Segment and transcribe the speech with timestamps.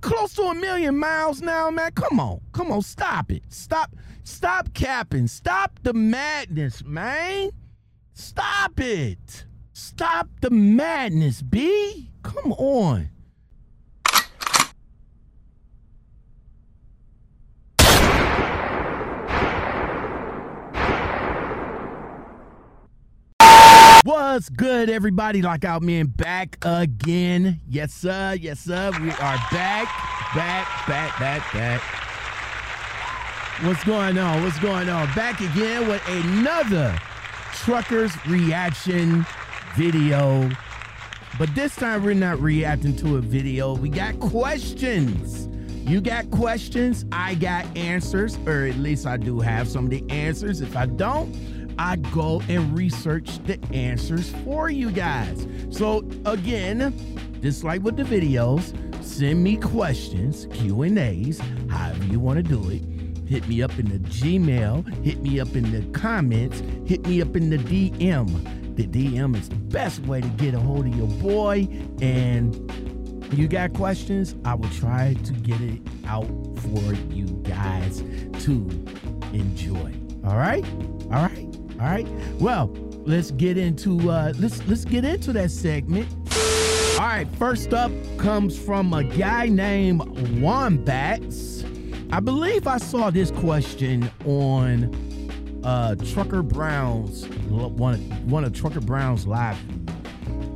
[0.00, 1.92] close to a million miles now, man.
[1.92, 2.40] Come on.
[2.52, 3.42] Come on, stop it.
[3.48, 5.26] Stop stop capping.
[5.26, 7.50] Stop the madness, man.
[8.12, 9.46] Stop it.
[9.72, 12.10] Stop the madness, B.
[12.22, 13.10] Come on.
[24.04, 25.40] What's good, everybody?
[25.40, 27.62] Lockout Man back again.
[27.66, 28.36] Yes, sir.
[28.38, 28.90] Yes, sir.
[29.00, 29.88] We are back,
[30.34, 31.80] back, back, back, back.
[33.62, 34.42] What's going on?
[34.42, 35.06] What's going on?
[35.14, 36.94] Back again with another
[37.54, 39.24] truckers reaction
[39.74, 40.50] video.
[41.38, 43.74] But this time we're not reacting to a video.
[43.74, 45.48] We got questions.
[45.88, 50.04] You got questions, I got answers, or at least I do have some of the
[50.10, 50.60] answers.
[50.60, 51.34] If I don't,
[51.78, 55.46] I go and research the answers for you guys.
[55.70, 56.94] So again,
[57.42, 58.74] just like with the videos,
[59.04, 62.82] send me questions, Q and A's, however you want to do it.
[63.28, 67.34] Hit me up in the Gmail, hit me up in the comments, hit me up
[67.36, 68.76] in the DM.
[68.76, 71.68] The DM is the best way to get a hold of your boy.
[72.00, 72.54] And
[73.32, 76.26] you got questions, I will try to get it out
[76.58, 78.02] for you guys
[78.44, 78.68] to
[79.32, 79.92] enjoy.
[80.24, 80.64] All right?
[81.04, 81.43] All right?
[81.80, 82.06] All right.
[82.38, 82.70] Well,
[83.06, 86.08] let's get into uh let's let's get into that segment.
[86.94, 90.02] All right, first up comes from a guy named
[90.40, 91.64] Wombats.
[92.12, 99.26] I believe I saw this question on uh Trucker Brown's one one of Trucker Brown's
[99.26, 99.58] live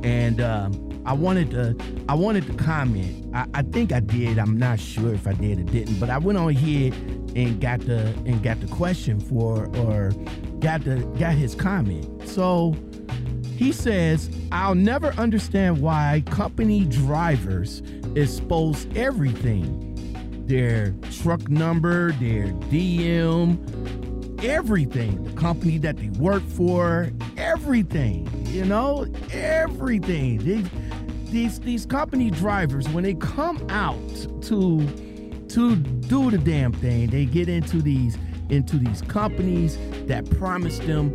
[0.03, 1.75] and um I wanted to
[2.07, 3.35] I wanted to comment.
[3.35, 4.37] I, I think I did.
[4.37, 6.93] I'm not sure if I did or didn't, but I went on here
[7.35, 10.11] and got the and got the question for or
[10.59, 12.27] got the got his comment.
[12.27, 12.75] So
[13.55, 17.81] he says, I'll never understand why company drivers
[18.15, 19.85] expose everything.
[20.47, 25.23] Their truck number, their DM, everything.
[25.25, 28.27] The company that they work for, everything.
[28.47, 30.37] You know, everything.
[30.39, 30.67] These
[31.25, 33.99] these these company drivers, when they come out
[34.43, 34.87] to
[35.49, 38.17] to do the damn thing, they get into these
[38.49, 39.77] into these companies
[40.07, 41.13] that promise them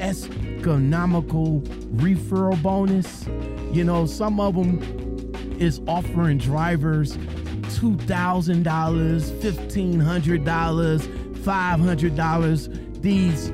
[0.00, 1.60] economical
[1.96, 3.26] referral bonus.
[3.72, 4.80] You know, some of them
[5.58, 11.00] is offering drivers $2,000, $1,500,
[11.34, 13.52] $500, these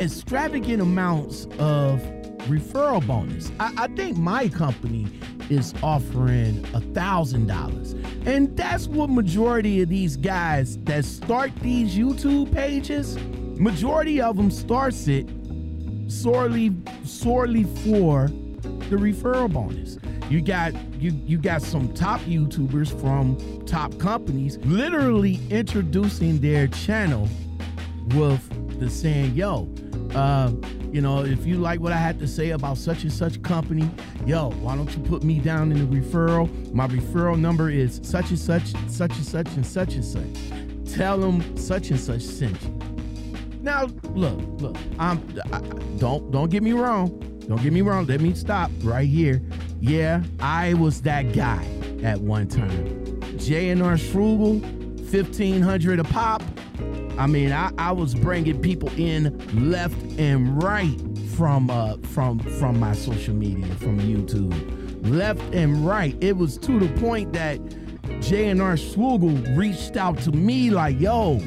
[0.00, 2.00] extravagant amounts of
[2.48, 3.52] referral bonus.
[3.60, 5.06] I, I think my company
[5.50, 7.94] is offering a thousand dollars.
[8.26, 13.18] And that's what majority of these guys that start these YouTube pages,
[13.58, 15.28] majority of them starts it
[16.08, 18.28] sorely, sorely for
[18.90, 19.98] the referral bonus.
[20.30, 23.36] You got you you got some top YouTubers from
[23.66, 27.28] top companies literally introducing their channel
[28.14, 28.40] with
[28.78, 29.68] the saying, yo,
[30.14, 30.50] uh,
[30.92, 33.90] you know, if you like what I had to say about such and such company,
[34.26, 36.72] yo, why don't you put me down in the referral?
[36.74, 40.94] My referral number is such and such, such and such, and such and such.
[40.94, 42.78] Tell them such and such sent you.
[43.62, 45.60] Now, look, look, I'm I,
[45.98, 47.18] don't don't get me wrong.
[47.48, 48.04] Don't get me wrong.
[48.06, 49.40] Let me stop right here.
[49.80, 51.64] Yeah, I was that guy
[52.02, 53.20] at one time.
[53.38, 54.60] J&R Schugel,
[55.10, 56.42] 1500 a pop.
[57.18, 59.38] I mean, I, I was bringing people in
[59.70, 60.96] left and right
[61.36, 66.16] from uh from from my social media, from YouTube, left and right.
[66.20, 67.58] It was to the point that
[68.20, 71.38] J&R Schugel reached out to me like, "Yo,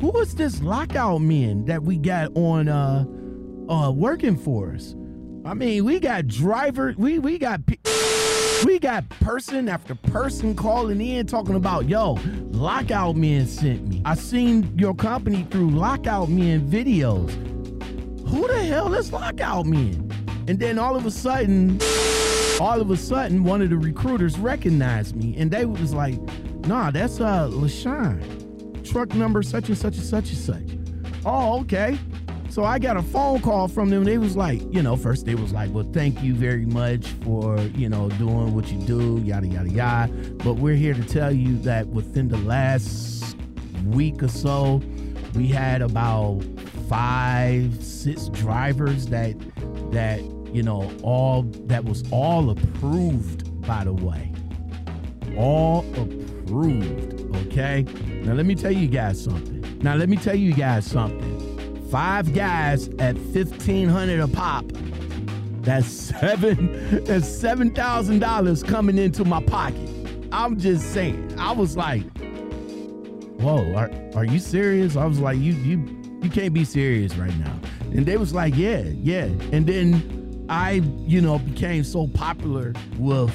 [0.00, 3.04] who is this lockout men that we got on uh
[3.68, 4.94] uh working for us?"
[5.48, 7.60] I mean, we got driver, we we got.
[8.64, 12.18] We got person after person calling in talking about, yo,
[12.50, 14.02] Lockout Men sent me.
[14.04, 17.30] I seen your company through Lockout Men videos.
[18.28, 20.10] Who the hell is Lockout Men?
[20.48, 21.78] And then all of a sudden,
[22.60, 26.18] all of a sudden, one of the recruiters recognized me and they was like,
[26.66, 28.84] nah, that's uh LaShawn.
[28.90, 30.78] Truck number such and such and such and such.
[31.24, 31.96] Oh, okay.
[32.58, 34.02] So I got a phone call from them.
[34.02, 37.56] They was like, you know, first they was like, well, thank you very much for,
[37.76, 40.12] you know, doing what you do, yada, yada, yada.
[40.42, 43.36] But we're here to tell you that within the last
[43.84, 44.82] week or so,
[45.36, 46.42] we had about
[46.88, 49.36] five, six drivers that,
[49.92, 50.20] that,
[50.52, 54.32] you know, all, that was all approved, by the way.
[55.36, 57.84] All approved, okay?
[58.24, 59.78] Now, let me tell you guys something.
[59.80, 61.37] Now, let me tell you guys something
[61.90, 64.64] five guys at 1500 a pop
[65.62, 69.88] that's seven that's seven thousand dollars coming into my pocket
[70.32, 71.34] I'm just saying.
[71.38, 72.02] I was like,
[73.40, 74.96] whoa, are, are you serious?
[74.96, 77.58] I was like, you you you can't be serious right now.
[77.92, 79.24] And they was like, yeah, yeah.
[79.52, 83.30] And then I, you know, became so popular with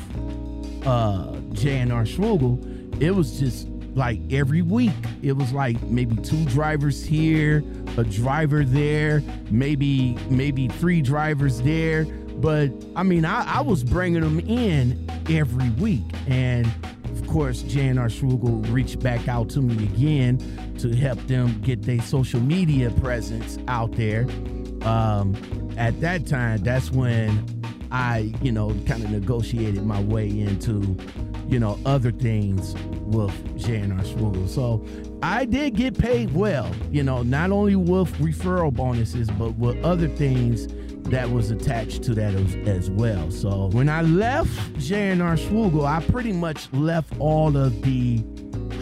[0.86, 4.92] uh JNR Schugel, it was just like every week.
[5.22, 7.62] It was like maybe two drivers here,
[7.98, 12.06] a driver there, maybe maybe three drivers there.
[12.06, 16.66] But I mean, I, I was bringing them in every week, and
[17.06, 20.40] of course, JNR Schugel reached back out to me again
[20.80, 24.28] to help them get their social media presence out there.
[24.82, 25.36] Um,
[25.78, 27.63] at that time, that's when
[27.94, 30.98] I, you know, kind of negotiated my way into
[31.48, 34.50] you know, other things with JNR Schugel.
[34.50, 34.84] So
[35.22, 40.08] I did get paid well, you know, not only with referral bonuses, but with other
[40.08, 40.68] things
[41.10, 43.30] that was attached to that as, as well.
[43.30, 48.20] So when I left JNR Schugel, I pretty much left all of the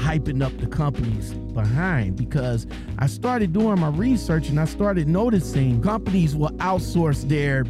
[0.01, 2.65] hyping up the companies behind because
[2.99, 7.65] I started doing my research and I started noticing companies will outsource their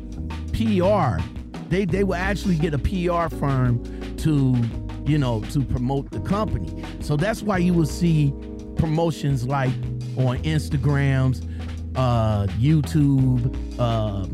[0.61, 1.21] PR.
[1.69, 3.83] They, they will actually get a PR firm
[4.17, 4.55] to
[5.05, 6.83] you know, to promote the company.
[7.01, 8.33] So that's why you will see
[8.77, 9.73] promotions like
[10.17, 11.43] on Instagrams,
[11.95, 14.25] uh, YouTube, uh,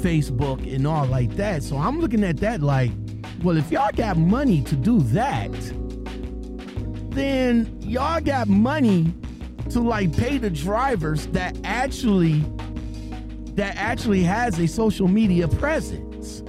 [0.00, 1.62] Facebook, and all like that.
[1.62, 2.90] So I'm looking at that like,
[3.42, 5.50] well, if y'all got money to do that,
[7.10, 9.12] then y'all got money
[9.70, 12.44] to like pay the drivers that actually
[13.54, 16.42] that actually has a social media presence.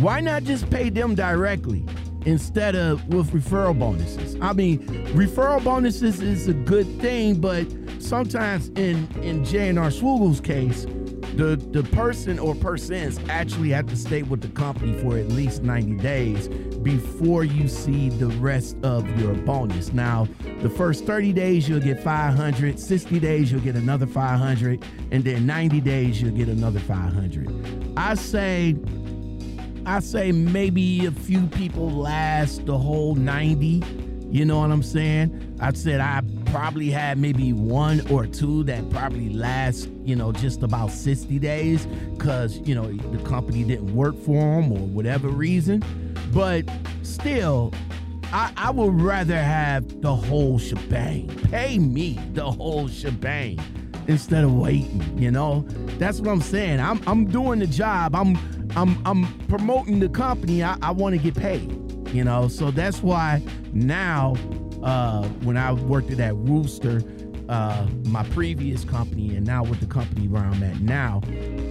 [0.00, 1.84] Why not just pay them directly?
[2.26, 4.36] instead of with referral bonuses.
[4.40, 7.66] I mean, referral bonuses is a good thing, but
[7.98, 10.84] sometimes in in JNR Schugel's case,
[11.36, 15.62] the the person or persons actually have to stay with the company for at least
[15.62, 16.48] 90 days
[16.82, 19.92] before you see the rest of your bonus.
[19.92, 20.26] Now,
[20.60, 25.46] the first 30 days you'll get 500, 60 days you'll get another 500, and then
[25.46, 27.94] 90 days you'll get another 500.
[27.96, 28.76] I say
[29.86, 33.82] I say maybe a few people last the whole 90.
[34.30, 35.56] You know what I'm saying?
[35.58, 40.62] I said I probably had maybe one or two that probably last, you know, just
[40.62, 41.86] about 60 days
[42.16, 45.82] because, you know, the company didn't work for them or whatever reason.
[46.32, 46.70] But
[47.02, 47.72] still,
[48.32, 51.28] I, I would rather have the whole shebang.
[51.50, 53.58] Pay me the whole shebang
[54.06, 55.64] instead of waiting, you know?
[55.98, 56.80] That's what I'm saying.
[56.80, 58.14] I'm I'm doing the job.
[58.14, 58.36] I'm
[58.76, 60.62] I'm I'm promoting the company.
[60.62, 61.70] I, I want to get paid,
[62.08, 62.48] you know.
[62.48, 63.42] So that's why
[63.72, 64.34] now,
[64.82, 67.02] uh, when I worked at that Rooster,
[67.48, 71.20] uh, my previous company, and now with the company where I'm at now,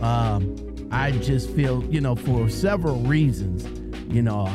[0.02, 0.56] um,
[0.92, 3.66] I just feel, you know, for several reasons,
[4.10, 4.50] you know,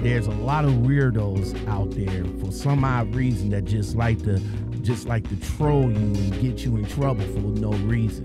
[0.00, 4.40] there's a lot of weirdos out there for some odd reason that just like to
[4.82, 8.24] just like to troll you and get you in trouble for no reason.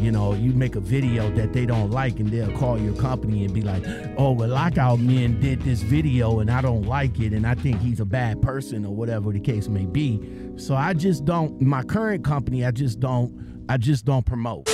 [0.00, 3.44] You know, you make a video that they don't like and they'll call your company
[3.44, 3.82] and be like,
[4.16, 7.80] oh, well, Lockout Men did this video and I don't like it and I think
[7.80, 10.20] he's a bad person or whatever the case may be.
[10.56, 14.68] So I just don't, my current company, I just don't, I just don't promote.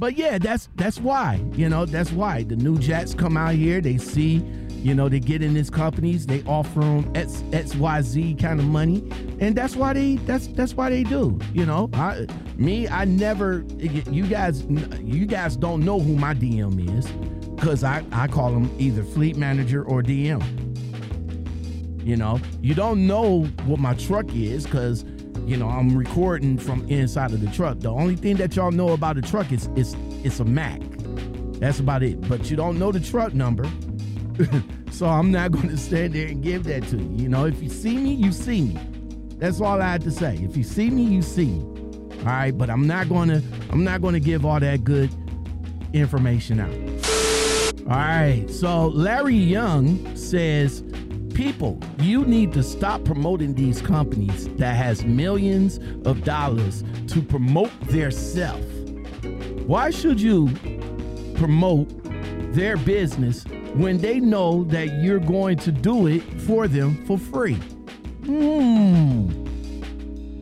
[0.00, 3.82] But yeah, that's that's why, you know, that's why the new jets come out here,
[3.82, 4.42] they see
[4.82, 9.06] you know, they get in these companies, they offer them X, XYZ kind of money,
[9.38, 11.38] and that's why they that's that's why they do.
[11.52, 12.26] You know, I,
[12.56, 13.64] me, I never.
[13.78, 14.64] You guys,
[15.02, 17.06] you guys don't know who my DM is,
[17.56, 20.42] because I I call them either fleet manager or DM.
[22.02, 25.04] You know, you don't know what my truck is, because
[25.46, 27.80] you know I'm recording from inside of the truck.
[27.80, 30.80] The only thing that y'all know about the truck is it's it's a Mack.
[31.60, 32.20] That's about it.
[32.28, 33.68] But you don't know the truck number
[34.90, 37.22] so I'm not going to stand there and give that to you.
[37.24, 38.78] You know, if you see me, you see me.
[39.38, 40.36] That's all I had to say.
[40.42, 41.62] If you see me, you see me.
[42.20, 45.10] All right, but I'm not going to I'm not going to give all that good
[45.92, 46.72] information out.
[47.90, 48.46] All right.
[48.50, 50.82] So Larry Young says,
[51.40, 57.72] "People, you need to stop promoting these companies that has millions of dollars to promote
[57.88, 58.60] their self.
[59.66, 60.50] Why should you
[61.36, 61.88] promote
[62.52, 63.44] their business
[63.74, 67.54] when they know that you're going to do it for them for free.
[68.24, 69.28] Hmm.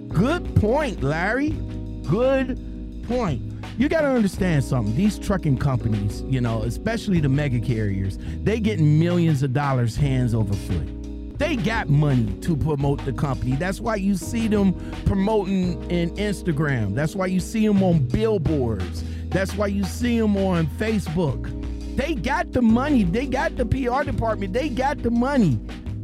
[0.09, 1.51] Good point, Larry.
[2.09, 3.48] Good point.
[3.79, 4.95] You got to understand something.
[4.97, 10.35] These trucking companies, you know, especially the mega carriers, they get millions of dollars hands
[10.35, 11.39] over foot.
[11.39, 13.55] They got money to promote the company.
[13.55, 14.75] That's why you see them
[15.07, 16.95] promoting in Instagram.
[16.95, 19.05] That's why you see them on billboards.
[19.29, 21.55] That's why you see them on Facebook
[21.97, 23.03] they got the money.
[23.03, 24.53] They got the PR department.
[24.53, 25.59] They got the money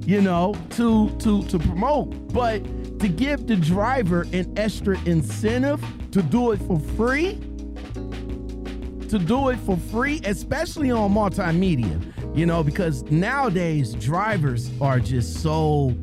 [0.06, 2.32] you know, to to to promote.
[2.32, 2.62] But
[3.00, 7.38] to give the driver an extra incentive to do it for free,
[9.14, 12.02] to do it for free, especially on multimedia,
[12.36, 15.94] you know, because nowadays drivers are just so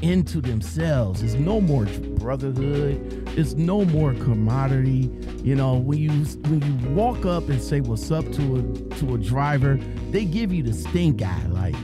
[0.00, 1.24] into themselves.
[1.24, 1.86] It's no more
[2.20, 3.28] brotherhood.
[3.36, 5.10] It's no more commodity.
[5.42, 9.16] You know, when you when you walk up and say what's up to a to
[9.16, 9.80] a driver,
[10.12, 11.46] they give you the stink eye.
[11.48, 11.74] Like,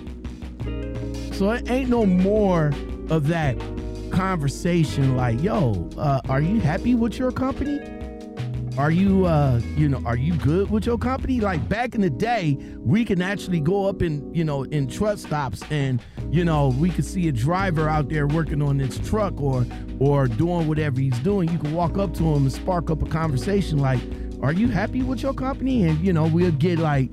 [1.32, 2.70] so it ain't no more
[3.10, 3.58] of that
[4.12, 5.16] conversation.
[5.16, 7.80] Like, yo, uh, are you happy with your company?
[8.78, 11.40] Are you, uh, you know, are you good with your company?
[11.40, 15.18] Like back in the day, we can actually go up in, you know, in truck
[15.18, 16.00] stops and,
[16.30, 19.66] you know, we could see a driver out there working on his truck or,
[20.00, 21.50] or doing whatever he's doing.
[21.50, 24.00] You can walk up to him and spark up a conversation like,
[24.42, 25.86] are you happy with your company?
[25.86, 27.12] And, you know, we'll get like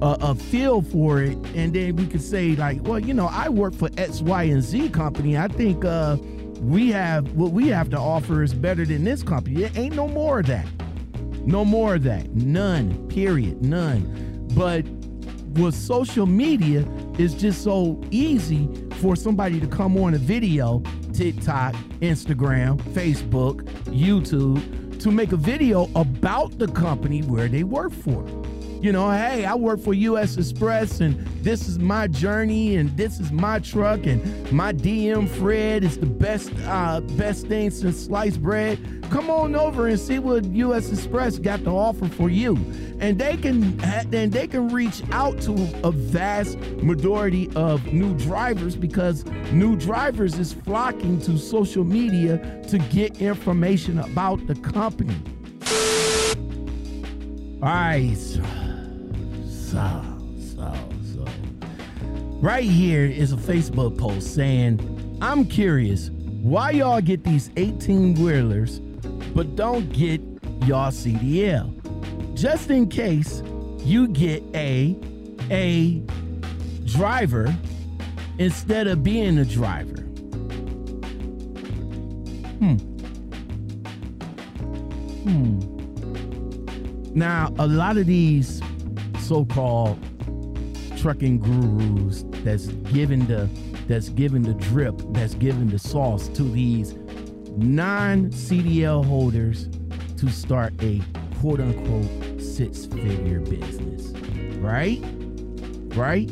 [0.00, 1.36] a, a feel for it.
[1.56, 4.62] And then we could say like, well, you know, I work for X, Y, and
[4.62, 5.36] Z company.
[5.36, 6.18] I think, uh,
[6.60, 9.62] we have what we have to offer is better than this company.
[9.62, 10.66] It ain't no more of that.
[11.44, 12.34] No more of that.
[12.34, 13.08] None.
[13.08, 13.64] Period.
[13.64, 14.48] None.
[14.54, 14.84] But
[15.60, 16.84] with social media,
[17.18, 18.68] it's just so easy
[19.00, 20.82] for somebody to come on a video,
[21.12, 28.39] TikTok, Instagram, Facebook, YouTube, to make a video about the company where they work for.
[28.80, 33.20] You know, hey, I work for US Express and this is my journey and this
[33.20, 38.40] is my truck and my DM Fred is the best uh, best thing since sliced
[38.40, 38.78] bread.
[39.10, 42.56] Come on over and see what US Express got to offer for you.
[43.00, 45.52] And they can and they can reach out to
[45.84, 52.78] a vast majority of new drivers because new drivers is flocking to social media to
[52.78, 55.16] get information about the company.
[57.62, 58.59] All right
[59.70, 60.02] so,
[60.56, 60.74] so,
[61.14, 61.24] so.
[62.40, 68.80] Right here is a Facebook post saying, I'm curious why y'all get these 18 wheelers
[69.34, 70.20] but don't get
[70.66, 71.76] y'all CDL.
[72.34, 73.42] Just in case
[73.78, 74.96] you get a
[75.50, 76.02] a
[76.84, 77.54] driver
[78.38, 80.02] instead of being a driver.
[82.58, 82.76] Hmm.
[85.24, 85.60] Hmm.
[87.14, 88.62] Now, a lot of these
[89.30, 89.96] so-called
[90.98, 93.48] trucking gurus that's giving the
[93.86, 96.94] that's giving the drip, that's giving the sauce to these
[97.56, 99.68] non-CDL holders
[100.16, 101.00] to start a
[101.38, 104.08] quote unquote six-figure business.
[104.58, 105.00] Right?
[105.94, 106.28] Right?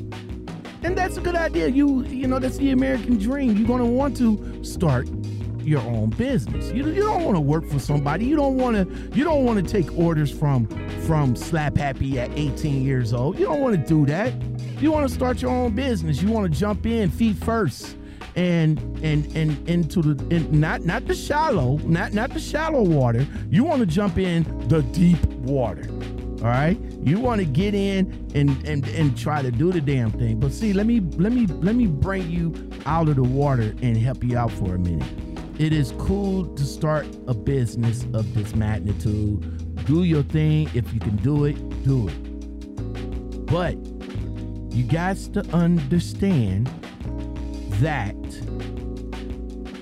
[0.82, 1.68] And that's a good idea.
[1.68, 3.56] You you know, that's the American dream.
[3.56, 5.08] You're gonna want to start
[5.62, 6.72] your own business.
[6.72, 8.24] You, you don't want to work for somebody.
[8.24, 10.66] You don't want to you don't want to take orders from
[11.08, 13.38] from Slap Happy at 18 years old.
[13.38, 14.30] You don't want to do that.
[14.78, 16.20] You want to start your own business.
[16.20, 17.96] You want to jump in feet first
[18.36, 23.26] and and and into the in, not not the shallow, not not the shallow water.
[23.48, 25.88] You want to jump in the deep water.
[25.88, 26.78] All right?
[27.02, 30.38] You want to get in and and and try to do the damn thing.
[30.38, 33.96] But see, let me let me let me bring you out of the water and
[33.96, 35.08] help you out for a minute.
[35.58, 39.57] It is cool to start a business of this magnitude
[39.88, 40.68] do your thing.
[40.74, 43.46] If you can do it, do it.
[43.46, 43.74] But
[44.70, 46.66] you got to understand
[47.80, 48.14] that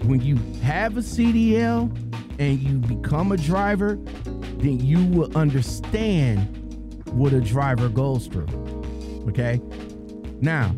[0.04, 1.90] when you have a CDL
[2.38, 3.96] and you become a driver,
[4.58, 8.46] then you will understand what a driver goes through.
[9.28, 9.60] Okay?
[10.40, 10.72] Now,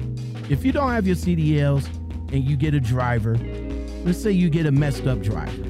[0.49, 1.87] if you don't have your CDLs
[2.33, 3.37] and you get a driver,
[4.05, 5.65] let's say you get a messed up driver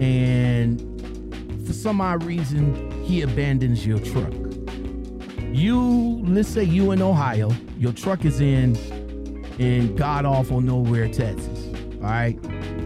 [0.00, 0.93] and
[1.66, 4.32] for some odd reason, he abandons your truck.
[5.52, 8.76] You, let's say you in Ohio, your truck is in
[9.58, 11.68] in god awful nowhere, Texas.
[11.96, 12.38] All right.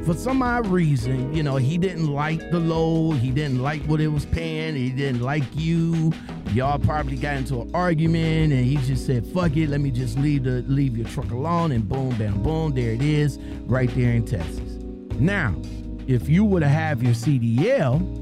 [0.04, 4.00] For some odd reason, you know, he didn't like the load, he didn't like what
[4.00, 6.12] it was paying, he didn't like you.
[6.52, 10.18] Y'all probably got into an argument and he just said, fuck it, let me just
[10.18, 14.12] leave the leave your truck alone and boom, bam, boom, there it is, right there
[14.12, 14.76] in Texas.
[15.18, 15.54] Now,
[16.06, 18.17] if you would have have your CDL,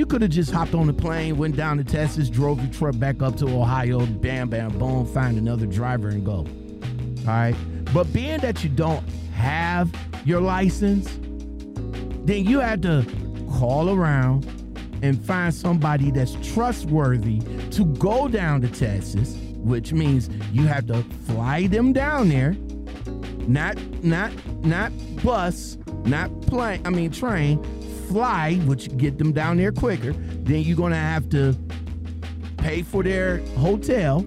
[0.00, 2.98] you could have just hopped on the plane, went down to Texas, drove your truck
[2.98, 6.36] back up to Ohio, bam, bam, boom, find another driver and go.
[6.36, 7.54] All right.
[7.92, 11.18] But being that you don't have your license,
[12.24, 13.04] then you have to
[13.58, 14.46] call around
[15.02, 17.40] and find somebody that's trustworthy
[17.72, 22.52] to go down to Texas, which means you have to fly them down there.
[23.46, 24.32] Not not
[24.64, 24.92] not
[25.22, 25.76] bus,
[26.06, 27.62] not plane, I mean train,
[28.10, 31.56] fly, which get them down there quicker, then you're gonna have to
[32.56, 34.26] pay for their hotel,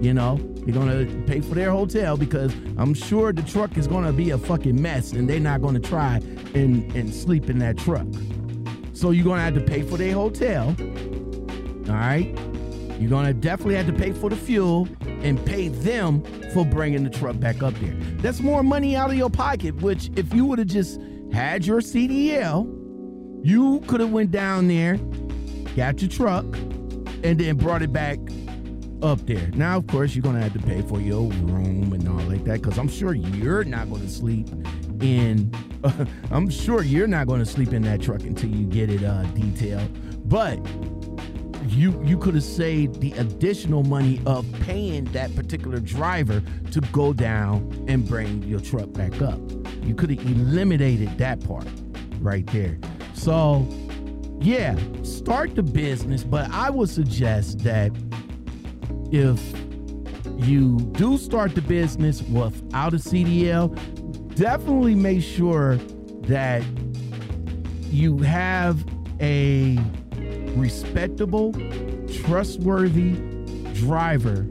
[0.00, 4.12] You know, you're gonna pay for their hotel because I'm sure the truck is gonna
[4.12, 6.16] be a fucking mess and they're not gonna try
[6.54, 8.06] and, and sleep in that truck.
[8.92, 10.74] So you're gonna have to pay for their hotel.
[11.88, 12.36] All right.
[13.00, 14.86] You're gonna definitely have to pay for the fuel
[15.22, 17.94] and pay them for bringing the truck back up there.
[18.18, 19.74] That's more money out of your pocket.
[19.76, 21.00] Which, if you would have just
[21.32, 22.83] had your CDL,
[23.44, 24.96] you could have went down there,
[25.76, 26.46] got your truck,
[27.22, 28.18] and then brought it back
[29.02, 29.50] up there.
[29.54, 32.62] Now, of course, you're gonna have to pay for your room and all like that,
[32.62, 34.48] because I'm sure you're not gonna sleep
[35.02, 35.52] in.
[35.84, 39.24] Uh, I'm sure you're not gonna sleep in that truck until you get it uh,
[39.34, 39.90] detailed.
[40.26, 40.58] But
[41.66, 47.12] you you could have saved the additional money of paying that particular driver to go
[47.12, 49.38] down and bring your truck back up.
[49.82, 51.66] You could have eliminated that part
[52.20, 52.78] right there.
[53.24, 53.66] So,
[54.38, 57.90] yeah, start the business, but I would suggest that
[59.12, 59.40] if
[60.46, 63.74] you do start the business without a CDL,
[64.34, 65.76] definitely make sure
[66.26, 66.62] that
[67.84, 68.84] you have
[69.22, 69.78] a
[70.54, 71.54] respectable,
[72.24, 73.14] trustworthy
[73.72, 74.46] driver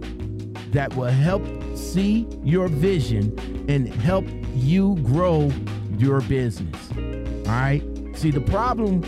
[0.71, 1.43] that will help
[1.77, 3.37] see your vision
[3.69, 4.25] and help
[4.55, 5.51] you grow
[5.99, 6.89] your business.
[7.45, 7.92] All right?
[8.23, 9.01] See the problem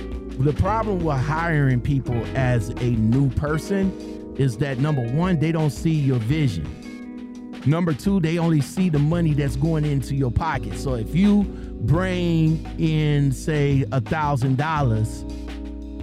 [0.44, 5.70] the problem with hiring people as a new person is that number 1 they don't
[5.70, 7.62] see your vision.
[7.66, 10.78] Number 2 they only see the money that's going into your pocket.
[10.78, 11.44] So if you
[11.84, 15.22] bring in say a thousand dollars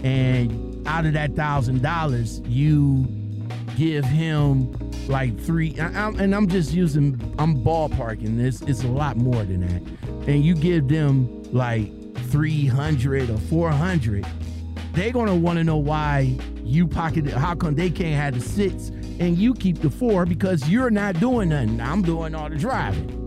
[0.02, 3.06] and out of that thousand dollars you
[3.76, 4.72] give him
[5.08, 9.60] like three I'm, and i'm just using i'm ballparking this it's a lot more than
[9.66, 11.90] that and you give them like
[12.32, 14.26] 300 or 400
[14.92, 18.88] they're gonna want to know why you pocketed, how come they can't have the six
[19.20, 23.22] and you keep the four because you're not doing nothing i'm doing all the driving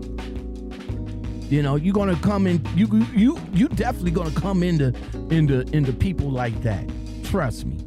[1.48, 2.64] you know, you're gonna come in.
[2.74, 4.92] You you you definitely gonna come into
[5.30, 6.84] into into people like that.
[7.22, 7.78] Trust me.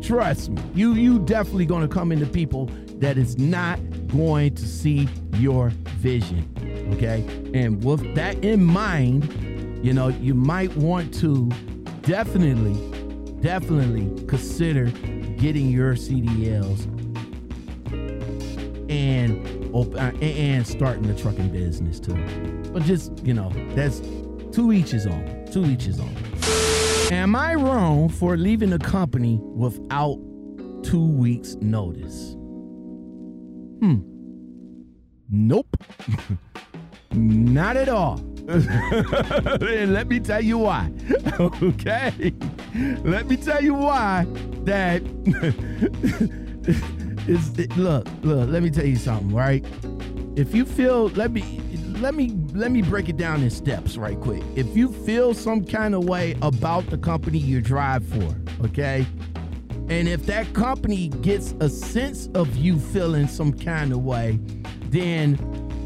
[0.00, 0.62] Trust me.
[0.74, 2.66] You you definitely gonna come into people
[2.98, 6.48] that is not going to see your vision.
[6.94, 9.24] Okay, and with that in mind,
[9.82, 11.48] you know you might want to
[12.02, 12.74] definitely
[13.40, 14.86] definitely consider
[15.36, 16.86] getting your CDLs
[18.88, 22.14] and uh, and starting the trucking business too.
[22.72, 24.00] But just you know, that's
[24.52, 25.46] two each is on.
[25.50, 26.14] Two each is on.
[27.10, 30.18] Am I wrong for leaving a company without
[30.82, 32.32] two weeks' notice?
[33.80, 34.00] Hmm.
[35.30, 35.76] Nope.
[37.12, 38.31] Not at all.
[38.48, 39.60] And
[39.92, 40.90] let me tell you why.
[41.40, 42.32] okay.
[43.04, 44.26] Let me tell you why
[44.64, 45.02] that
[47.28, 49.64] is it, look, look, let me tell you something, right?
[50.36, 51.60] If you feel let me
[51.98, 54.42] let me let me break it down in steps right quick.
[54.56, 59.06] If you feel some kind of way about the company you drive for, okay?
[59.88, 64.40] And if that company gets a sense of you feeling some kind of way,
[64.88, 65.36] then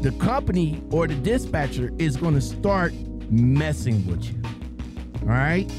[0.01, 2.93] the company or the dispatcher is going to start
[3.29, 4.41] messing with you.
[5.23, 5.71] All right?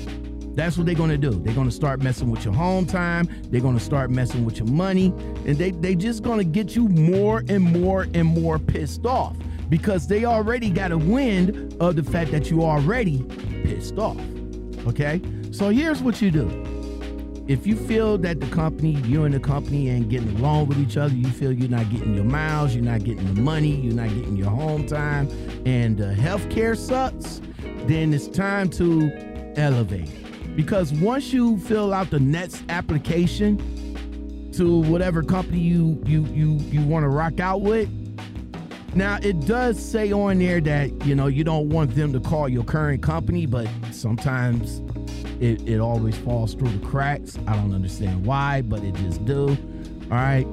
[0.59, 1.31] That's what they're gonna do.
[1.31, 3.29] They're gonna start messing with your home time.
[3.45, 5.15] They're gonna start messing with your money,
[5.47, 9.37] and they they just gonna get you more and more and more pissed off
[9.69, 13.23] because they already got a wind of the fact that you already
[13.63, 14.19] pissed off.
[14.85, 15.21] Okay,
[15.53, 16.68] so here's what you do.
[17.49, 20.99] If you feel that the company, you and the company ain't getting along with each
[20.99, 24.11] other, you feel you're not getting your miles, you're not getting the money, you're not
[24.11, 25.31] getting your home time,
[25.65, 27.41] and uh, healthcare sucks,
[27.87, 29.11] then it's time to
[29.57, 30.11] elevate.
[30.57, 33.57] Because once you fill out the next application
[34.53, 37.89] to whatever company you you you you want to rock out with,
[38.95, 42.47] now it does say on there that you know you don't want them to call
[42.47, 44.83] your current company, but sometimes
[45.41, 47.39] it, it always falls through the cracks.
[47.47, 49.57] I don't understand why, but it just do.
[50.11, 50.47] All right.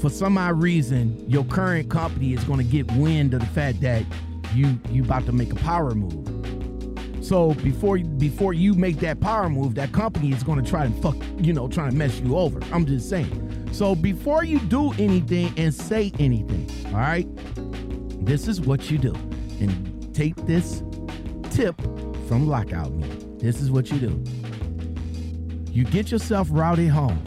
[0.00, 3.80] For some odd reason, your current company is going to get wind of the fact
[3.82, 4.04] that
[4.54, 6.26] you you about to make a power move.
[7.24, 11.02] So before before you make that power move, that company is going to try and
[11.02, 12.60] fuck, you know, trying to mess you over.
[12.72, 13.68] I'm just saying.
[13.72, 17.28] So before you do anything and say anything, all right,
[18.24, 19.14] this is what you do,
[19.60, 20.82] and take this
[21.50, 21.80] tip
[22.26, 23.29] from Lockout Me.
[23.40, 24.24] This is what you do.
[25.72, 27.22] You get yourself routed home.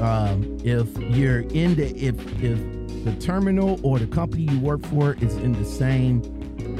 [0.00, 2.58] Um, if you're in the if if
[3.04, 6.22] the terminal or the company you work for is in the same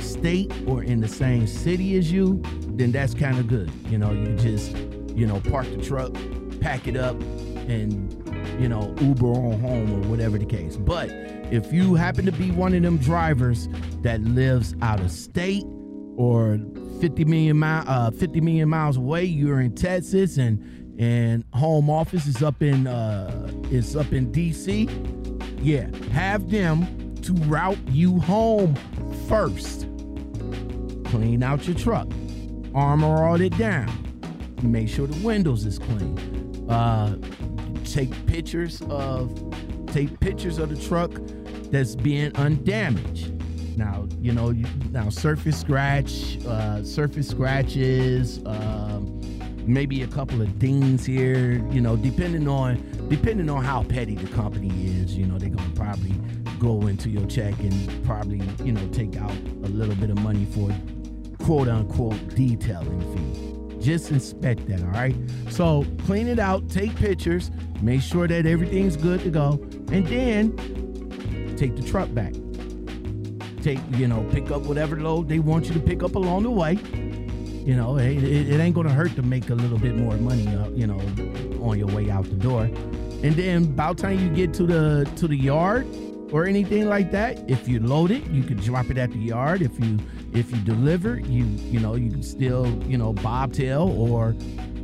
[0.01, 3.71] state or in the same city as you, then that's kind of good.
[3.89, 4.77] You know, you just,
[5.15, 6.13] you know, park the truck,
[6.61, 7.21] pack it up,
[7.69, 8.13] and,
[8.61, 10.77] you know, Uber on home or whatever the case.
[10.77, 11.11] But
[11.51, 13.69] if you happen to be one of them drivers
[14.03, 15.65] that lives out of state
[16.17, 16.59] or
[17.01, 22.27] 50 million mile, uh, 50 million miles away, you're in Texas and and home office
[22.27, 24.89] is up in uh, is up in DC.
[25.63, 28.75] Yeah, have them to route you home
[29.29, 29.87] first.
[31.07, 32.07] Clean out your truck,
[32.75, 33.91] armor all it down,
[34.63, 36.19] make sure the windows is clean.
[36.69, 37.17] Uh,
[37.85, 39.33] take pictures of
[39.87, 41.11] take pictures of the truck
[41.71, 43.40] that's being undamaged.
[43.81, 44.51] Now you know
[44.91, 49.23] now surface scratch, uh, surface scratches, um,
[49.67, 51.67] maybe a couple of dings here.
[51.71, 52.77] You know, depending on
[53.09, 54.69] depending on how petty the company
[55.01, 56.13] is, you know, they're gonna probably
[56.59, 59.33] go into your check and probably you know take out
[59.65, 60.69] a little bit of money for
[61.43, 63.81] quote unquote detailing fee.
[63.83, 65.17] Just inspect that, all right?
[65.49, 69.53] So clean it out, take pictures, make sure that everything's good to go,
[69.91, 72.35] and then take the truck back.
[73.63, 76.51] Take, you know, pick up whatever load they want you to pick up along the
[76.51, 76.79] way.
[77.65, 80.47] You know, it, it, it ain't gonna hurt to make a little bit more money,
[80.49, 80.99] uh, you know,
[81.63, 82.63] on your way out the door.
[83.23, 85.87] And then about time you get to the to the yard
[86.33, 89.61] or anything like that, if you load it, you can drop it at the yard.
[89.61, 89.99] If you
[90.33, 94.35] if you deliver, you you know you can still you know bobtail or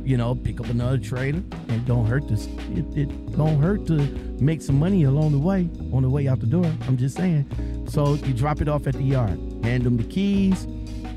[0.07, 1.43] you know pick up another trailer.
[1.67, 3.97] And don't hurt to it, it don't hurt to
[4.39, 6.65] make some money along the way on the way out the door.
[6.87, 7.45] I'm just saying.
[7.89, 10.65] So you drop it off at the yard, hand them the keys,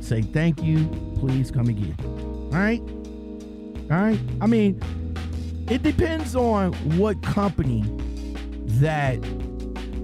[0.00, 0.87] say thank you,
[1.20, 1.94] please come again.
[2.53, 2.81] All right,
[3.92, 4.18] all right.
[4.40, 4.81] I mean,
[5.68, 7.85] it depends on what company
[8.81, 9.24] that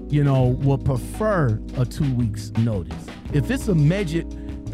[0.09, 3.05] you know will prefer a two weeks notice.
[3.33, 4.23] If it's a major,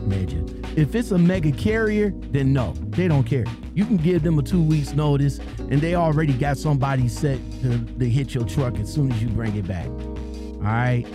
[0.03, 0.43] major,
[0.75, 3.45] if it's a mega carrier, then no, they don't care.
[3.75, 7.79] You can give them a two weeks notice, and they already got somebody set to,
[7.79, 9.87] to hit your truck as soon as you bring it back.
[9.87, 11.05] All right.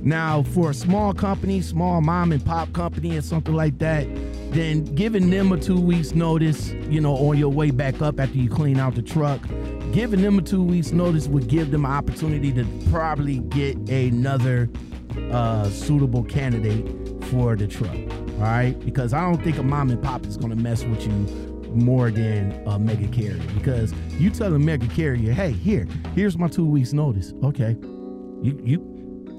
[0.00, 4.06] Now, for a small company, small mom and pop company, or something like that,
[4.52, 8.38] then giving them a two weeks notice, you know, on your way back up after
[8.38, 9.40] you clean out the truck,
[9.92, 14.70] giving them a two weeks notice would give them an opportunity to probably get another
[15.30, 16.86] uh, suitable candidate
[17.24, 17.96] for the truck.
[18.38, 21.04] All right, because I don't think a mom and pop is going to mess with
[21.04, 23.42] you more than a mega carrier.
[23.54, 27.32] Because you tell a mega carrier, hey, here, here's my two weeks notice.
[27.42, 27.76] Okay,
[28.42, 28.78] you you,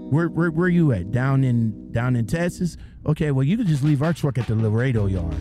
[0.10, 1.12] where where where you at?
[1.12, 2.78] Down in down in Texas?
[3.06, 5.36] Okay, well you could just leave our truck at the Laredo yard.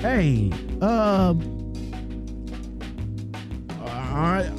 [0.00, 1.72] Hey, um,
[3.84, 4.58] aren't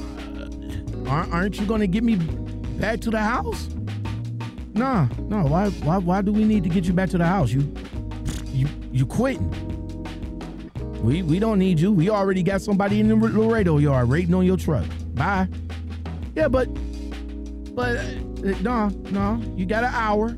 [1.06, 2.16] aren't you going to get me
[2.78, 3.68] back to the house?
[4.74, 5.44] Nah, no.
[5.44, 7.50] Why, why, why do we need to get you back to the house?
[7.50, 7.72] You,
[8.48, 9.52] you, you quitting?
[11.04, 11.92] We, we don't need you.
[11.92, 14.86] We already got somebody in the Laredo yard waiting on your truck.
[15.14, 15.48] Bye.
[16.34, 16.64] Yeah, but,
[17.74, 18.04] but uh,
[18.62, 19.42] no, no.
[19.54, 20.34] You got an hour.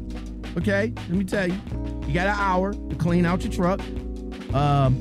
[0.59, 1.61] Okay, let me tell you,
[2.09, 3.81] you got an hour to clean out your truck.
[4.53, 5.01] Um,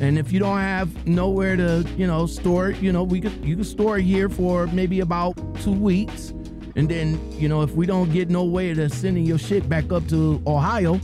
[0.00, 3.44] and if you don't have nowhere to, you know, store it, you know, we could
[3.44, 6.32] you can store it here for maybe about two weeks
[6.78, 9.90] and then, you know, if we don't get no way to sending your shit back
[9.90, 11.00] up to Ohio,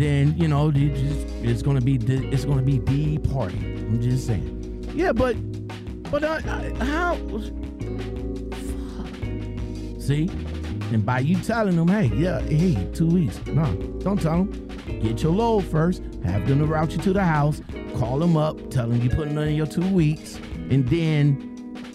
[0.00, 3.58] then you know it's gonna be it's gonna be the party.
[3.58, 4.92] I'm just saying.
[4.94, 5.36] Yeah, but
[6.10, 6.40] but uh,
[6.84, 7.16] how?
[10.00, 10.28] See,
[10.92, 13.44] and by you telling them, hey, yeah, hey, two weeks.
[13.46, 14.68] No, don't tell them.
[15.00, 16.02] Get your load first.
[16.24, 17.60] Have them to route you to the house.
[17.96, 18.70] Call them up.
[18.70, 20.36] Tell them you putting in your two weeks,
[20.70, 21.46] and then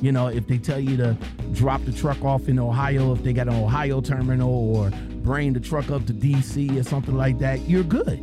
[0.02, 1.18] you know, if they tell you to
[1.54, 4.92] drop the truck off in Ohio, if they got an Ohio terminal or
[5.26, 8.20] bring the truck up to DC or something like that, you're good.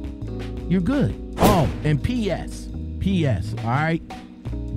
[0.69, 1.35] You're good.
[1.39, 2.69] Oh, and PS,
[3.01, 4.01] PS, all right?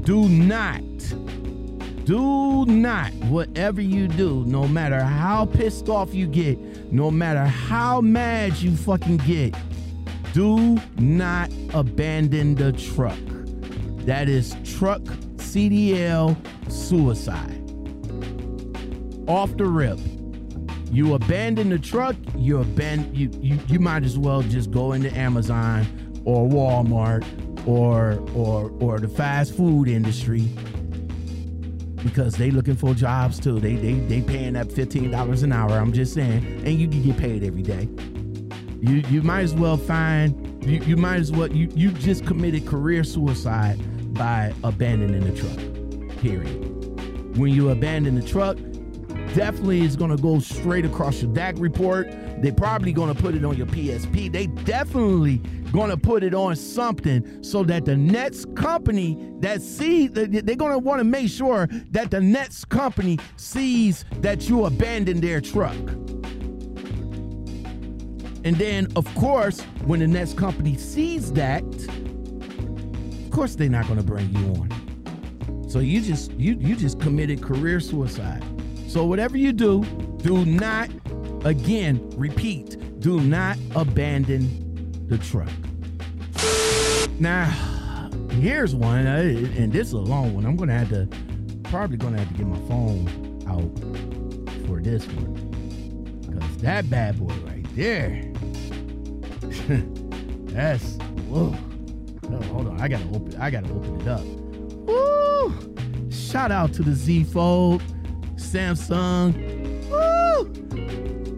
[0.01, 0.81] Do not,
[2.05, 6.59] do not, whatever you do, no matter how pissed off you get,
[6.91, 9.55] no matter how mad you fucking get,
[10.33, 13.19] do not abandon the truck.
[14.05, 15.01] That is truck
[15.37, 16.35] CDL
[16.71, 17.61] suicide.
[19.27, 19.99] Off the rip.
[20.95, 25.11] You abandon the truck, you abandon you, you you might as well just go into
[25.13, 25.85] Amazon
[26.23, 27.25] or Walmart
[27.67, 30.47] or or or the fast food industry
[32.01, 33.59] because they looking for jobs too.
[33.59, 35.71] They they they paying that fifteen dollars an hour.
[35.71, 37.89] I'm just saying, and you can get paid every day.
[38.79, 42.65] You you might as well find you, you might as well you you just committed
[42.65, 46.21] career suicide by abandoning the truck.
[46.21, 47.35] Period.
[47.37, 48.57] When you abandon the truck,
[49.35, 52.07] definitely is going to go straight across your DAC report.
[52.41, 54.31] They're probably going to put it on your PSP.
[54.31, 55.37] They definitely
[55.71, 60.71] going to put it on something so that the next company that see they're going
[60.71, 65.75] to want to make sure that the next company sees that you abandoned their truck.
[68.45, 73.97] And then, of course, when the next company sees that, of course they're not going
[73.97, 75.69] to bring you on.
[75.69, 78.45] So you just you you just committed career suicide.
[78.95, 79.83] So whatever you do,
[80.23, 80.89] do not
[81.43, 84.47] again repeat, do not abandon
[85.09, 85.49] the truck.
[87.19, 87.43] Now,
[88.31, 89.17] here's one, uh,
[89.57, 90.45] and this is a long one.
[90.45, 91.09] I'm gonna have to
[91.63, 93.69] probably gonna have to get my phone out
[94.65, 95.33] for this one
[96.21, 98.23] because that bad boy right there.
[100.53, 100.95] That's
[101.27, 101.53] whoa.
[102.29, 102.79] No, hold on.
[102.79, 103.35] I gotta open.
[103.41, 104.23] I gotta open it up.
[104.87, 106.09] Woo!
[106.09, 107.83] Shout out to the Z Fold,
[108.55, 109.35] Samsung.
[109.89, 110.45] Woo!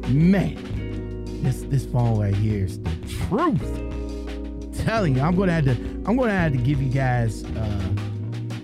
[0.07, 2.91] Man, this this phone right here is the
[3.27, 3.79] truth.
[3.79, 5.71] I'm telling you, I'm gonna have to.
[6.05, 7.89] I'm gonna have to give you guys uh,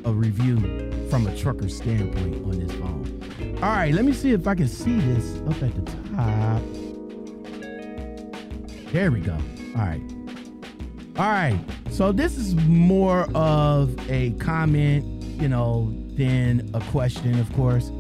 [0.06, 0.60] a review
[1.10, 3.58] from a trucker standpoint on this phone.
[3.64, 6.62] All right, let me see if I can see this up at the top.
[8.92, 9.34] There we go.
[9.76, 10.02] All right.
[11.18, 11.60] All right.
[11.90, 17.92] So this is more of a comment, you know, than a question, of course.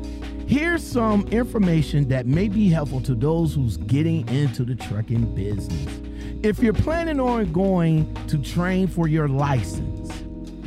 [0.54, 6.00] Here's some information that may be helpful to those who's getting into the trucking business.
[6.44, 10.12] If you're planning on going to train for your license,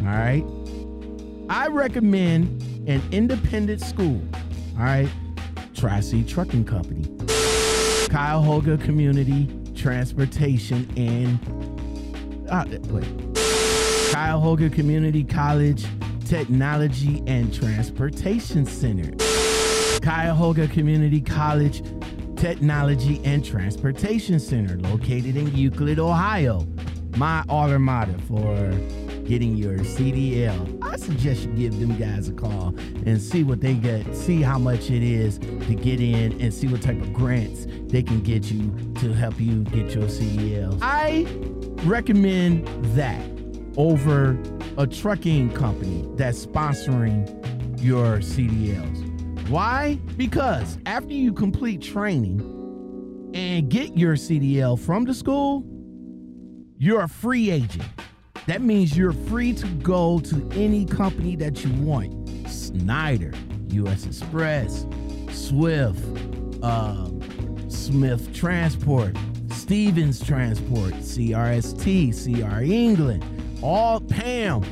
[0.01, 0.45] all right,
[1.49, 4.21] I recommend an independent school,
[4.77, 5.09] all right,
[5.77, 7.05] Tri C Trucking Company,
[8.09, 11.39] Cuyahoga Community Transportation and
[12.51, 13.07] uh, wait,
[14.11, 15.87] Cuyahoga Community College
[16.25, 19.13] Technology and Transportation Center,
[20.07, 21.83] Cuyahoga Community College
[22.37, 26.65] Technology and Transportation Center, located in Euclid, Ohio.
[27.17, 28.71] My alma mater for
[29.25, 30.81] getting your CDL.
[30.81, 32.69] I suggest you give them guys a call
[33.05, 36.69] and see what they get, see how much it is to get in, and see
[36.69, 40.79] what type of grants they can get you to help you get your CDL.
[40.83, 41.27] I
[41.83, 43.29] recommend that
[43.77, 44.39] over
[44.79, 47.27] a trucking company that's sponsoring
[47.83, 49.06] your CDLs.
[49.49, 50.01] Why?
[50.17, 52.41] Because after you complete training
[53.33, 55.65] and get your CDL from the school,
[56.79, 57.89] you're a free agent.
[58.49, 62.29] That means you're free to go to any company that you want.
[62.49, 63.33] Schneider,
[63.69, 64.85] US Express,
[65.31, 66.03] Swift,
[66.65, 67.21] um,
[67.71, 69.17] Smith Transport,
[69.51, 73.25] Stevens Transport, CRST, CR England,
[73.63, 74.63] all PAM,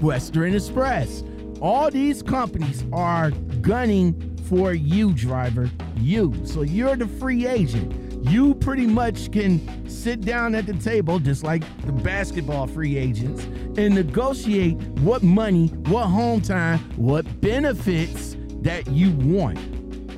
[0.00, 1.22] Western Express.
[1.60, 3.30] All these companies are
[3.62, 5.70] gunning for you, driver.
[5.96, 6.34] You.
[6.44, 8.28] So you're the free agent.
[8.28, 13.44] You pretty much can sit down at the table, just like the basketball free agents,
[13.78, 19.58] and negotiate what money, what home time, what benefits that you want,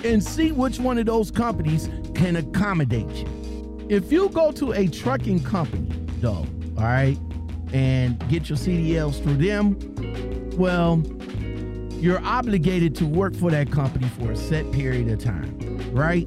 [0.04, 3.86] and see which one of those companies can accommodate you.
[3.88, 5.88] If you go to a trucking company,
[6.20, 7.18] though, all right,
[7.72, 9.76] and get your CDLs through them,
[10.56, 11.02] well,
[12.02, 15.56] you're obligated to work for that company for a set period of time,
[15.92, 16.26] right?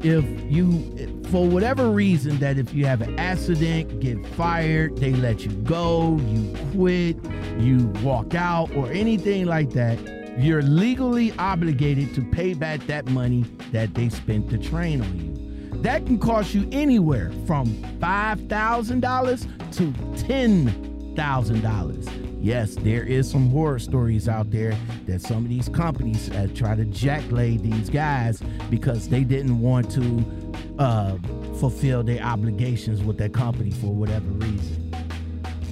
[0.00, 5.44] If you, for whatever reason, that if you have an accident, get fired, they let
[5.44, 7.16] you go, you quit,
[7.58, 9.98] you walk out, or anything like that,
[10.38, 15.34] you're legally obligated to pay back that money that they spent to train on you.
[15.82, 17.66] That can cost you anywhere from
[17.98, 19.92] $5,000 to
[20.24, 22.27] $10,000.
[22.40, 26.76] Yes, there is some horror stories out there that some of these companies uh, try
[26.76, 30.24] to jacklay these guys because they didn't want to
[30.78, 31.18] uh,
[31.58, 34.84] fulfill their obligations with that company for whatever reason.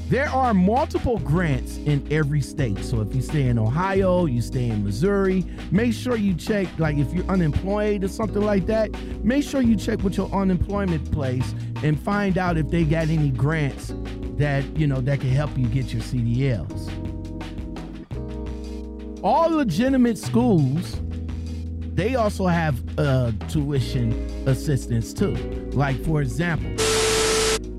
[0.09, 2.79] There are multiple grants in every state.
[2.85, 6.97] So if you stay in Ohio, you stay in Missouri, make sure you check, like
[6.97, 8.93] if you're unemployed or something like that,
[9.25, 13.31] make sure you check with your unemployment place and find out if they got any
[13.31, 13.93] grants
[14.37, 16.93] that, you know, that can help you get your CDLs.
[19.23, 21.01] All legitimate schools,
[21.95, 24.13] they also have uh, tuition
[24.47, 25.35] assistance too.
[25.73, 26.71] Like, for example,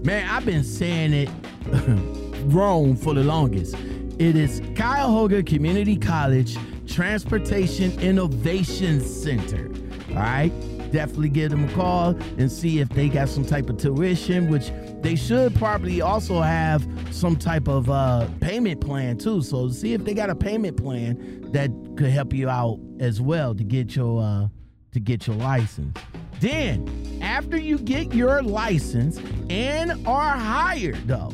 [0.03, 1.29] man, I've been saying it
[2.53, 3.75] wrong for the longest.
[4.19, 9.69] It is Cuyahoga Community College Transportation Innovation Center.
[10.09, 10.51] All right,
[10.91, 14.71] definitely give them a call and see if they got some type of tuition, which
[15.01, 19.41] they should probably also have some type of uh, payment plan too.
[19.41, 23.55] So see if they got a payment plan that could help you out as well
[23.55, 24.47] to get your uh,
[24.91, 25.97] to get your license.
[26.39, 31.31] Then after you get your license and are hired, though,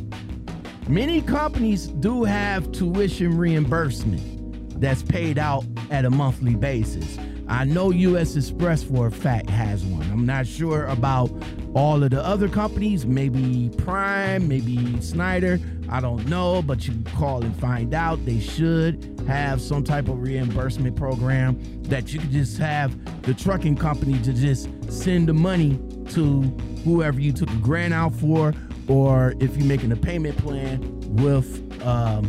[0.87, 7.17] many companies do have tuition reimbursement that's paid out at a monthly basis.
[7.47, 10.03] I know US Express for a fact has one.
[10.11, 11.31] I'm not sure about
[11.73, 15.59] all of the other companies, maybe Prime, maybe Schneider.
[15.89, 18.25] I don't know, but you can call and find out.
[18.25, 23.75] They should have some type of reimbursement program that you can just have the trucking
[23.77, 25.79] company to just send the money
[26.09, 26.41] to
[26.83, 28.53] whoever you took a grant out for,
[28.87, 30.79] or if you're making a payment plan
[31.17, 32.23] with um,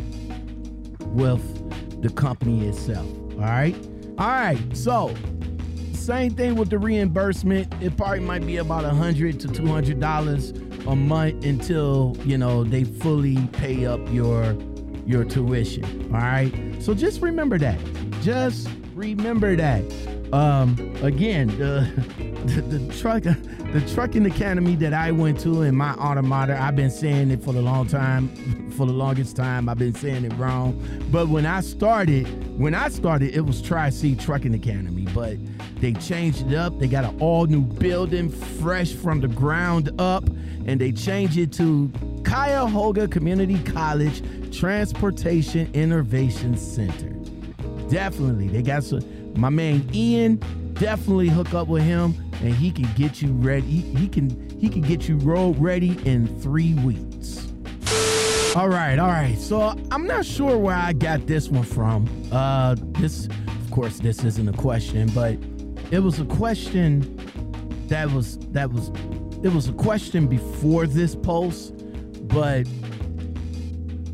[1.14, 1.42] with
[2.02, 3.06] the company itself.
[3.34, 3.76] All right.
[4.18, 4.58] All right.
[4.72, 5.14] So
[5.92, 7.72] same thing with the reimbursement.
[7.82, 10.50] It probably might be about a hundred to two hundred dollars
[10.86, 14.56] a month until you know they fully pay up your
[15.06, 15.84] your tuition.
[16.14, 16.52] All right.
[16.80, 17.78] So just remember that.
[18.22, 19.82] Just remember that.
[20.34, 21.88] Um, again, the,
[22.46, 26.90] the the truck the trucking academy that I went to in my automata, I've been
[26.90, 29.68] saying it for the long time, for the longest time.
[29.68, 30.82] I've been saying it wrong.
[31.12, 32.26] But when I started,
[32.58, 35.06] when I started, it was Tri C Trucking Academy.
[35.14, 35.36] But
[35.80, 36.80] they changed it up.
[36.80, 40.24] They got an all new building, fresh from the ground up,
[40.66, 41.92] and they changed it to
[42.24, 44.20] Cuyahoga Community College
[44.50, 47.10] Transportation Innovation Center.
[47.88, 49.23] Definitely, they got some.
[49.36, 50.36] My man Ian,
[50.74, 53.66] definitely hook up with him, and he can get you ready.
[53.66, 57.48] He, he can he can get you road ready in three weeks.
[58.56, 59.36] All right, all right.
[59.38, 62.08] So I'm not sure where I got this one from.
[62.30, 65.36] Uh, this, of course, this isn't a question, but
[65.90, 67.20] it was a question
[67.88, 68.90] that was that was
[69.42, 71.74] it was a question before this post,
[72.28, 72.66] but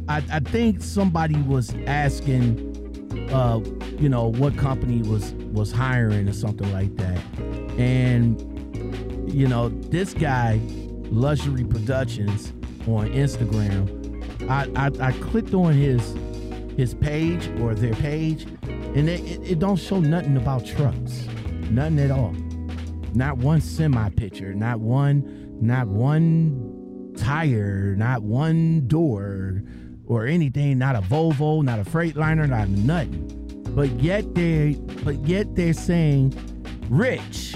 [0.09, 2.70] I, I think somebody was asking,
[3.33, 3.61] uh,
[3.99, 7.19] you know, what company was was hiring or something like that,
[7.79, 8.41] and
[9.33, 10.61] you know, this guy,
[11.11, 12.53] Luxury Productions
[12.87, 16.15] on Instagram, I I, I clicked on his
[16.77, 21.27] his page or their page, and it, it, it don't show nothing about trucks,
[21.71, 22.35] nothing at all,
[23.15, 29.63] not one semi picture, not one, not one tire, not one door
[30.11, 33.29] or anything, not a Volvo, not a Freightliner, not nothing.
[33.77, 36.35] But yet they but yet they're saying,
[36.89, 37.55] Rich,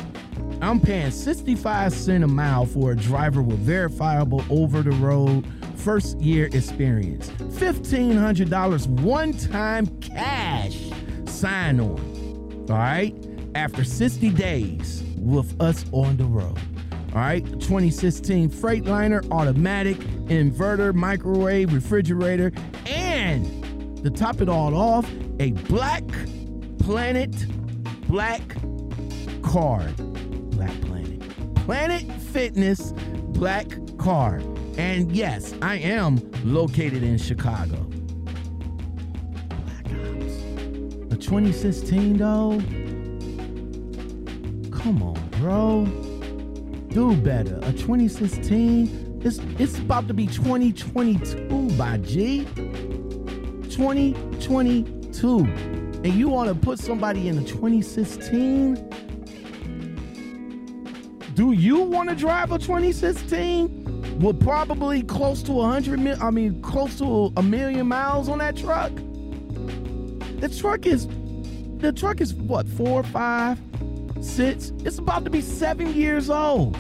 [0.63, 6.21] I'm paying 65 cents a mile for a driver with verifiable over the road first
[6.21, 7.29] year experience.
[7.31, 10.79] $1,500 one time cash
[11.27, 12.67] sign on.
[12.71, 13.15] All right.
[13.57, 16.59] After 60 days with us on the road.
[17.15, 19.97] All right, 2016 Freightliner, automatic,
[20.27, 22.53] inverter, microwave, refrigerator,
[22.87, 26.03] and to top it all off, a Black
[26.81, 27.31] Planet
[28.09, 28.43] Black
[29.43, 29.97] card.
[30.51, 31.55] Black Planet.
[31.55, 32.93] Planet Fitness
[33.29, 34.43] Black card.
[34.77, 37.77] And yes, I am located in Chicago.
[39.47, 41.13] Black Ops.
[41.13, 42.59] A 2016 though?
[44.77, 46.04] Come on, bro
[46.95, 47.57] do better.
[47.63, 52.45] A 2016, it's it's about to be 2022 by G.
[53.69, 55.39] 2022.
[55.39, 58.77] And you want to put somebody in a 2016?
[61.35, 66.63] Do you want to drive a 2016 with probably close to 100 mil, I mean
[66.63, 68.93] close to a million miles on that truck?
[70.39, 71.09] The truck is
[71.79, 73.59] the truck is what, 4 or 5
[74.27, 76.77] It's about to be seven years old.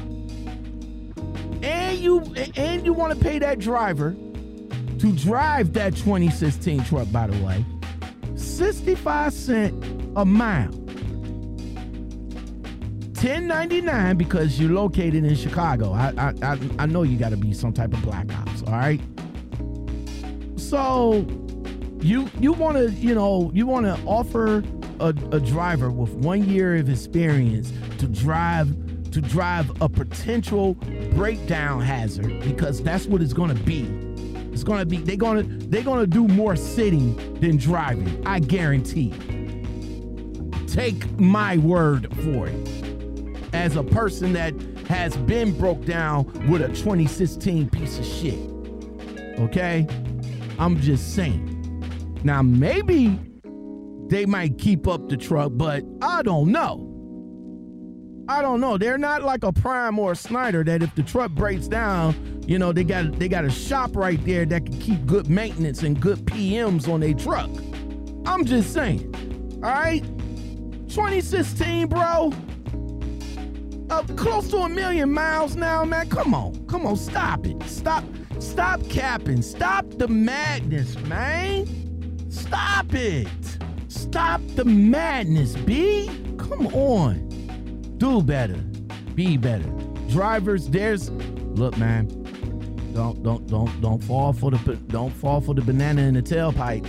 [1.62, 2.20] And you
[2.56, 4.12] and you want to pay that driver
[4.98, 7.64] to drive that 2016 truck, by the way,
[8.36, 9.84] 65 cent
[10.16, 10.70] a mile.
[13.24, 15.92] 1099 because you're located in Chicago.
[15.92, 18.72] I I I, I know you got to be some type of black ops, all
[18.72, 19.00] right?
[20.56, 21.26] So
[22.00, 24.62] you you want to, you know, you want to offer
[25.04, 28.74] a, a driver with one year of experience to drive
[29.12, 30.74] to drive a potential
[31.14, 33.82] breakdown hazard because that's what it's going to be.
[34.52, 38.26] It's going to be they're going to they're going to do more sitting than driving.
[38.26, 39.12] I guarantee.
[40.66, 42.68] Take my word for it.
[43.52, 44.52] As a person that
[44.88, 48.38] has been broke down with a 2016 piece of shit.
[49.38, 49.86] Okay?
[50.58, 51.50] I'm just saying.
[52.24, 53.18] Now maybe
[54.08, 56.90] they might keep up the truck, but I don't know.
[58.28, 58.78] I don't know.
[58.78, 62.58] They're not like a Prime or a Schneider that if the truck breaks down, you
[62.58, 66.00] know, they got they got a shop right there that can keep good maintenance and
[66.00, 67.50] good PMs on their truck.
[68.26, 69.60] I'm just saying.
[69.62, 70.02] All right?
[70.88, 72.32] 2016, bro.
[73.90, 76.08] Uh, close to a million miles now, man.
[76.08, 76.66] Come on.
[76.66, 76.96] Come on.
[76.96, 77.62] Stop it.
[77.64, 78.04] Stop.
[78.38, 79.42] Stop capping.
[79.42, 81.66] Stop the madness, man.
[82.30, 83.28] Stop it.
[84.04, 86.10] Stop the madness, B.
[86.36, 87.26] Come on.
[87.96, 88.58] Do better.
[89.14, 89.68] Be better.
[90.10, 92.06] Drivers, there's look, man.
[92.92, 96.84] Don't don't don't don't fall for the don't fall for the banana in the tailpipe.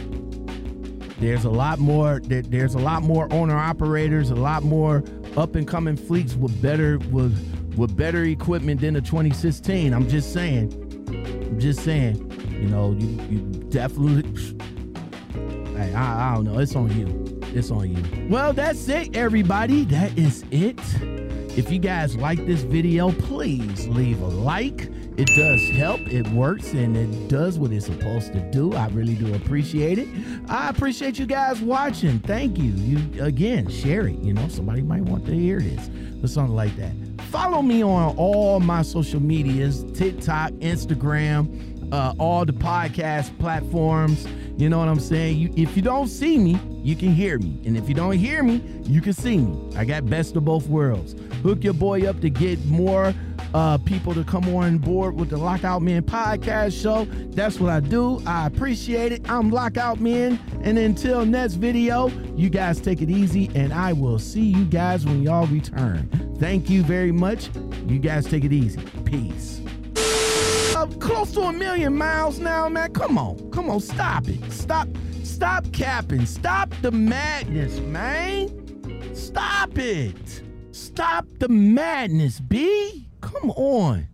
[1.20, 5.02] There's a lot more there, there's a lot more owner operators, a lot more
[5.38, 7.34] up and coming fleets with better with
[7.78, 9.94] with better equipment than the 2016.
[9.94, 10.70] I'm just saying.
[11.08, 12.18] I'm just saying.
[12.52, 13.40] You know, you you
[13.70, 14.24] definitely
[15.76, 16.60] Hey, I, I don't know.
[16.60, 17.40] It's on you.
[17.54, 18.28] It's on you.
[18.30, 19.86] Well, that's it, everybody.
[19.86, 20.80] That is it.
[21.58, 24.90] If you guys like this video, please leave a like.
[25.18, 26.02] It does help.
[26.02, 28.74] It works and it does what it's supposed to do.
[28.74, 30.10] I really do appreciate it.
[30.50, 32.20] I appreciate you guys watching.
[32.20, 32.72] Thank you.
[32.72, 34.18] You again, share it.
[34.20, 35.90] You know, somebody might want to hear this
[36.22, 36.92] or something like that.
[37.30, 44.28] Follow me on all my social medias, TikTok, Instagram, uh, all the podcast platforms.
[44.58, 45.38] You know what I'm saying?
[45.38, 47.60] You, if you don't see me, you can hear me.
[47.66, 49.76] And if you don't hear me, you can see me.
[49.76, 51.16] I got best of both worlds.
[51.44, 53.14] Hook your boy up to get more
[53.54, 57.06] uh, people to come on board with the Lockout Men podcast show.
[57.32, 58.22] That's what I do.
[58.26, 59.30] I appreciate it.
[59.30, 60.40] I'm Lockout Men.
[60.64, 65.06] And until next video, you guys take it easy, and I will see you guys
[65.06, 66.10] when y'all return.
[66.40, 67.50] Thank you very much.
[67.88, 68.82] You guys take it easy.
[69.04, 69.65] Peace
[71.00, 72.94] close to a million miles now, man.
[72.94, 73.52] Come on.
[73.52, 73.80] Come on.
[73.80, 74.52] Stop it.
[74.52, 74.88] Stop.
[75.24, 76.26] Stop capping.
[76.26, 78.50] Stop the madness, man.
[79.14, 80.44] Stop it.
[80.72, 83.10] Stop the madness, B.
[83.22, 84.08] Come on.